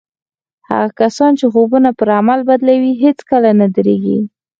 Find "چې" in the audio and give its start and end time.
1.39-1.45